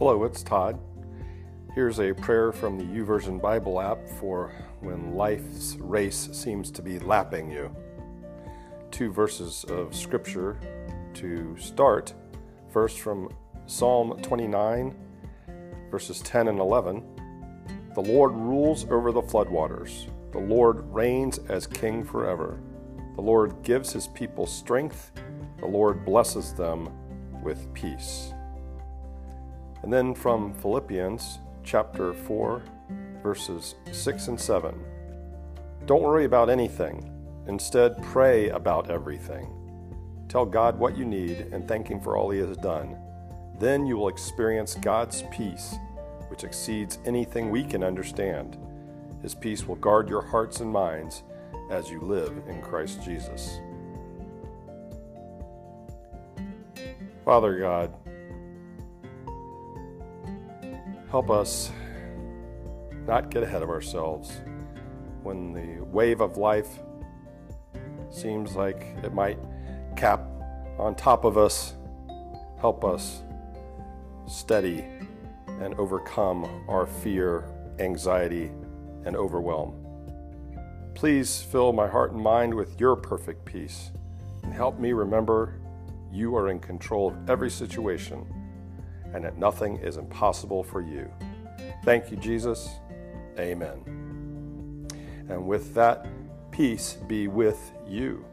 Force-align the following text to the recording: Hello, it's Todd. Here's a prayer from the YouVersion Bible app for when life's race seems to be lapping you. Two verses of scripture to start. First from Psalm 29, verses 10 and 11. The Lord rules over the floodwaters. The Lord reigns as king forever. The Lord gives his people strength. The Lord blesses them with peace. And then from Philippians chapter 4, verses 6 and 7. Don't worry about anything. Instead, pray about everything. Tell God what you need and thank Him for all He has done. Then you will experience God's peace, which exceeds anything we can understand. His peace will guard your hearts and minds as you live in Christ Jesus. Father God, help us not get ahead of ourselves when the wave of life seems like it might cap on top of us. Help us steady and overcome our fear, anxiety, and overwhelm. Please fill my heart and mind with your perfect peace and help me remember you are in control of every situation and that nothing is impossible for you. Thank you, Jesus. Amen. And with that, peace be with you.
Hello, 0.00 0.24
it's 0.24 0.42
Todd. 0.42 0.80
Here's 1.74 2.00
a 2.00 2.14
prayer 2.14 2.52
from 2.52 2.78
the 2.78 2.84
YouVersion 2.84 3.38
Bible 3.38 3.78
app 3.78 3.98
for 4.18 4.50
when 4.80 5.14
life's 5.14 5.76
race 5.76 6.30
seems 6.32 6.70
to 6.70 6.80
be 6.80 6.98
lapping 6.98 7.50
you. 7.50 7.70
Two 8.90 9.12
verses 9.12 9.62
of 9.64 9.94
scripture 9.94 10.58
to 11.12 11.54
start. 11.58 12.14
First 12.72 13.00
from 13.00 13.28
Psalm 13.66 14.18
29, 14.22 14.96
verses 15.90 16.20
10 16.20 16.48
and 16.48 16.60
11. 16.60 17.04
The 17.94 18.00
Lord 18.00 18.32
rules 18.32 18.86
over 18.90 19.12
the 19.12 19.20
floodwaters. 19.20 20.10
The 20.32 20.38
Lord 20.38 20.90
reigns 20.94 21.40
as 21.50 21.66
king 21.66 22.04
forever. 22.04 22.58
The 23.16 23.22
Lord 23.22 23.62
gives 23.62 23.92
his 23.92 24.08
people 24.08 24.46
strength. 24.46 25.12
The 25.58 25.66
Lord 25.66 26.06
blesses 26.06 26.54
them 26.54 26.88
with 27.42 27.70
peace. 27.74 28.32
And 29.82 29.92
then 29.92 30.14
from 30.14 30.54
Philippians 30.54 31.38
chapter 31.64 32.12
4, 32.12 32.62
verses 33.22 33.74
6 33.92 34.28
and 34.28 34.40
7. 34.40 34.74
Don't 35.86 36.02
worry 36.02 36.24
about 36.24 36.50
anything. 36.50 37.10
Instead, 37.46 38.02
pray 38.02 38.50
about 38.50 38.90
everything. 38.90 39.48
Tell 40.28 40.46
God 40.46 40.78
what 40.78 40.96
you 40.96 41.04
need 41.04 41.48
and 41.52 41.66
thank 41.66 41.88
Him 41.88 42.00
for 42.00 42.16
all 42.16 42.30
He 42.30 42.38
has 42.40 42.56
done. 42.58 42.96
Then 43.58 43.86
you 43.86 43.96
will 43.96 44.08
experience 44.08 44.74
God's 44.74 45.24
peace, 45.30 45.74
which 46.28 46.44
exceeds 46.44 46.98
anything 47.04 47.50
we 47.50 47.64
can 47.64 47.82
understand. 47.82 48.56
His 49.22 49.34
peace 49.34 49.66
will 49.66 49.76
guard 49.76 50.08
your 50.08 50.22
hearts 50.22 50.60
and 50.60 50.70
minds 50.70 51.24
as 51.70 51.90
you 51.90 52.00
live 52.00 52.42
in 52.48 52.62
Christ 52.62 53.02
Jesus. 53.02 53.58
Father 57.24 57.58
God, 57.58 57.92
help 61.10 61.28
us 61.28 61.72
not 63.06 63.30
get 63.30 63.42
ahead 63.42 63.62
of 63.62 63.68
ourselves 63.68 64.40
when 65.22 65.52
the 65.52 65.84
wave 65.84 66.20
of 66.20 66.36
life 66.36 66.68
seems 68.10 68.54
like 68.54 68.94
it 69.02 69.12
might 69.12 69.38
cap 69.96 70.24
on 70.78 70.94
top 70.94 71.24
of 71.24 71.36
us. 71.36 71.74
Help 72.60 72.84
us 72.84 73.22
steady 74.28 74.84
and 75.48 75.74
overcome 75.74 76.64
our 76.68 76.86
fear, 76.86 77.44
anxiety, 77.80 78.52
and 79.04 79.16
overwhelm. 79.16 79.74
Please 80.94 81.42
fill 81.42 81.72
my 81.72 81.88
heart 81.88 82.12
and 82.12 82.22
mind 82.22 82.54
with 82.54 82.78
your 82.78 82.94
perfect 82.94 83.44
peace 83.44 83.90
and 84.44 84.52
help 84.52 84.78
me 84.78 84.92
remember 84.92 85.60
you 86.12 86.36
are 86.36 86.50
in 86.50 86.60
control 86.60 87.08
of 87.08 87.30
every 87.30 87.50
situation 87.50 88.26
and 89.14 89.24
that 89.24 89.38
nothing 89.38 89.78
is 89.78 89.96
impossible 89.96 90.62
for 90.62 90.80
you. 90.80 91.10
Thank 91.84 92.10
you, 92.10 92.16
Jesus. 92.16 92.68
Amen. 93.38 94.86
And 95.28 95.46
with 95.46 95.74
that, 95.74 96.06
peace 96.50 96.94
be 97.06 97.28
with 97.28 97.72
you. 97.86 98.24